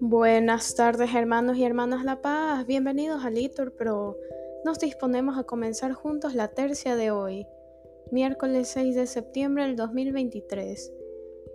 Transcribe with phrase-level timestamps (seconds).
[0.00, 4.16] Buenas tardes hermanos y hermanas La Paz, bienvenidos a Litur Pro.
[4.64, 7.46] Nos disponemos a comenzar juntos la tercia de hoy,
[8.12, 10.92] miércoles 6 de septiembre del 2023,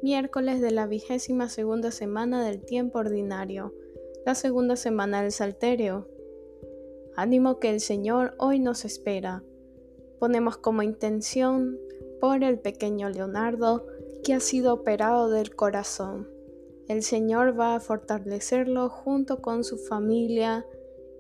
[0.01, 3.73] miércoles de la vigésima segunda semana del tiempo ordinario,
[4.25, 6.09] la segunda semana del Salterio.
[7.15, 9.43] Ánimo que el Señor hoy nos espera.
[10.21, 11.79] Ponemos como intención
[12.19, 13.87] por el pequeño Leonardo
[14.23, 16.29] que ha sido operado del corazón.
[16.87, 20.63] El Señor va a fortalecerlo junto con su familia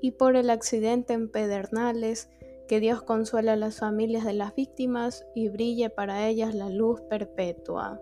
[0.03, 2.29] y por el accidente en Pedernales,
[2.67, 7.01] que Dios consuela a las familias de las víctimas y brille para ellas la luz
[7.09, 7.99] perpetua.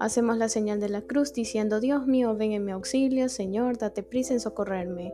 [0.00, 4.02] Hacemos la señal de la cruz diciendo, Dios mío, ven en mi auxilio, Señor, date
[4.02, 5.12] prisa en socorrerme.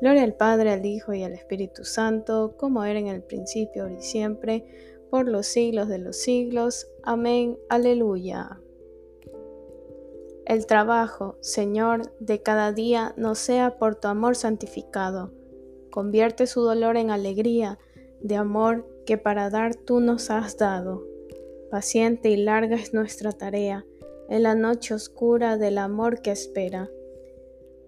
[0.00, 3.94] Gloria al Padre, al Hijo y al Espíritu Santo, como era en el principio, ahora
[3.94, 4.64] y siempre,
[5.10, 6.88] por los siglos de los siglos.
[7.02, 7.58] Amén.
[7.70, 8.60] Aleluya.
[10.44, 15.32] El trabajo, Señor, de cada día no sea por tu amor santificado.
[15.90, 17.78] Convierte su dolor en alegría,
[18.20, 21.04] de amor que para dar tú nos has dado.
[21.70, 23.86] Paciente y larga es nuestra tarea,
[24.28, 26.90] en la noche oscura del amor que espera.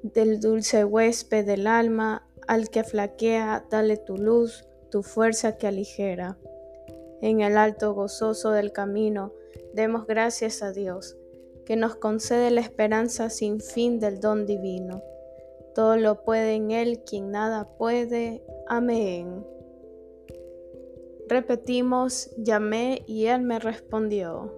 [0.03, 6.39] Del dulce huésped del alma, al que flaquea, dale tu luz, tu fuerza que aligera.
[7.21, 9.33] En el alto gozoso del camino,
[9.75, 11.17] demos gracias a Dios
[11.67, 15.03] que nos concede la esperanza sin fin del don divino.
[15.75, 18.43] Todo lo puede en Él quien nada puede.
[18.67, 19.45] Amén.
[21.29, 24.58] Repetimos, llamé y Él me respondió.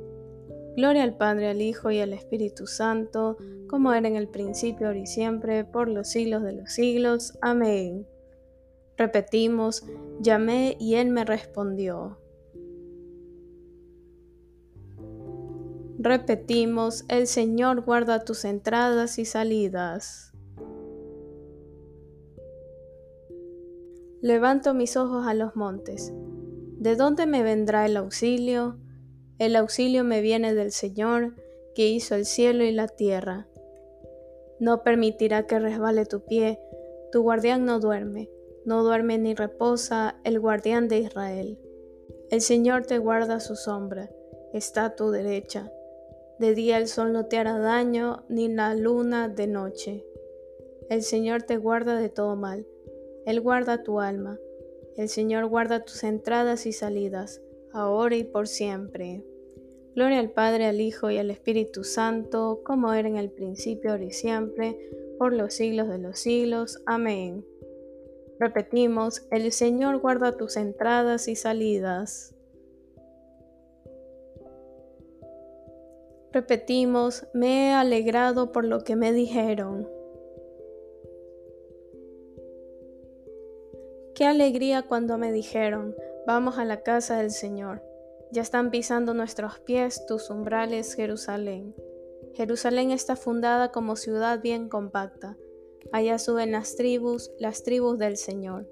[0.75, 3.37] Gloria al Padre, al Hijo y al Espíritu Santo,
[3.67, 7.37] como era en el principio, ahora y siempre, por los siglos de los siglos.
[7.41, 8.07] Amén.
[8.97, 9.85] Repetimos,
[10.19, 12.17] llamé y Él me respondió.
[15.97, 20.31] Repetimos, el Señor guarda tus entradas y salidas.
[24.21, 26.13] Levanto mis ojos a los montes.
[26.77, 28.77] ¿De dónde me vendrá el auxilio?
[29.41, 31.33] El auxilio me viene del Señor,
[31.73, 33.47] que hizo el cielo y la tierra.
[34.59, 36.59] No permitirá que resbale tu pie,
[37.11, 38.29] tu guardián no duerme,
[38.65, 41.57] no duerme ni reposa el guardián de Israel.
[42.29, 44.11] El Señor te guarda su sombra,
[44.53, 45.71] está a tu derecha
[46.41, 50.03] de día el sol no te hará daño, ni la luna de noche.
[50.89, 52.65] El Señor te guarda de todo mal.
[53.27, 54.39] Él guarda tu alma.
[54.97, 59.23] El Señor guarda tus entradas y salidas, ahora y por siempre.
[59.93, 64.05] Gloria al Padre, al Hijo y al Espíritu Santo, como era en el principio, ahora
[64.05, 64.77] y siempre,
[65.17, 66.81] por los siglos de los siglos.
[66.85, 67.45] Amén.
[68.39, 72.33] Repetimos, el Señor guarda tus entradas y salidas.
[76.31, 79.89] Repetimos, me he alegrado por lo que me dijeron.
[84.15, 87.90] Qué alegría cuando me dijeron, vamos a la casa del Señor.
[88.31, 91.75] Ya están pisando nuestros pies tus umbrales, Jerusalén.
[92.33, 95.37] Jerusalén está fundada como ciudad bien compacta.
[95.91, 98.67] Allá suben las tribus, las tribus del Señor.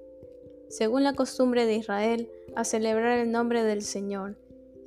[0.68, 4.36] Según la costumbre de Israel, a celebrar el nombre del Señor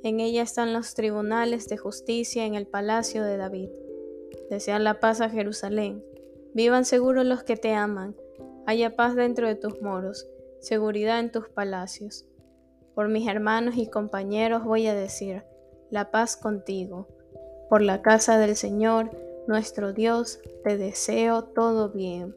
[0.04, 3.70] en ella están los tribunales de justicia en el palacio de David.
[4.50, 6.04] Desean la paz a Jerusalén.
[6.52, 8.14] Vivan seguros los que te aman.
[8.66, 10.28] Haya paz dentro de tus moros,
[10.60, 12.26] seguridad en tus palacios.
[12.94, 15.42] Por mis hermanos y compañeros voy a decir,
[15.90, 17.08] la paz contigo.
[17.68, 19.10] Por la casa del Señor,
[19.46, 22.36] nuestro Dios, te deseo todo bien.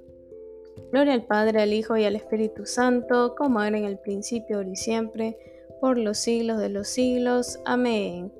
[0.92, 4.70] Gloria al Padre, al Hijo y al Espíritu Santo, como era en el principio, ahora
[4.70, 5.38] y siempre,
[5.82, 7.60] por los siglos de los siglos.
[7.66, 8.32] Amén.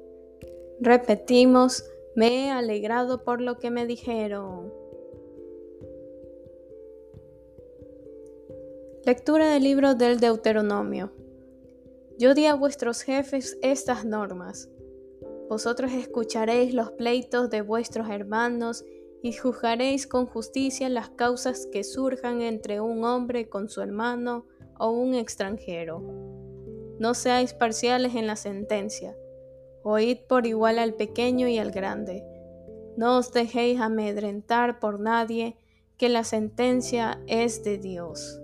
[0.80, 1.84] Repetimos,
[2.16, 4.74] me he alegrado por lo que me dijeron.
[9.06, 11.12] Lectura del libro del Deuteronomio.
[12.20, 14.72] Yo di a vuestros jefes estas normas.
[15.50, 18.84] Vosotros escucharéis los pleitos de vuestros hermanos
[19.22, 24.48] y juzgaréis con justicia las causas que surjan entre un hombre con su hermano
[24.80, 26.02] o un extranjero.
[27.00, 29.16] No seáis parciales en la sentencia.
[29.84, 32.24] Oíd por igual al pequeño y al grande.
[32.98, 35.56] No os dejéis amedrentar por nadie,
[35.98, 38.42] que la sentencia es de Dios.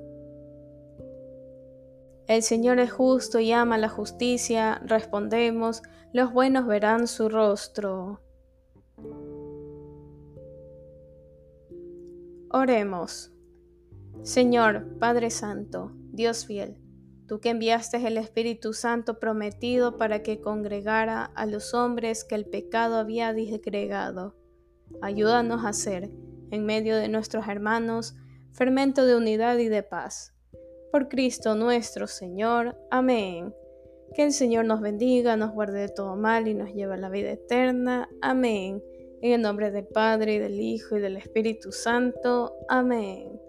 [2.27, 5.83] El Señor es justo y ama la justicia, respondemos,
[6.13, 8.21] los buenos verán su rostro.
[12.49, 13.33] Oremos.
[14.21, 16.77] Señor, Padre Santo, Dios fiel,
[17.27, 22.45] tú que enviaste el Espíritu Santo prometido para que congregara a los hombres que el
[22.45, 24.37] pecado había disgregado,
[25.01, 26.09] ayúdanos a ser,
[26.51, 28.15] en medio de nuestros hermanos,
[28.53, 30.32] fermento de unidad y de paz
[30.93, 32.77] por Cristo nuestro Señor.
[32.91, 33.51] Amén.
[34.13, 37.09] Que el Señor nos bendiga, nos guarde de todo mal y nos lleve a la
[37.09, 38.07] vida eterna.
[38.21, 38.83] Amén.
[39.23, 42.53] En el nombre del Padre, y del Hijo, y del Espíritu Santo.
[42.69, 43.42] Amén.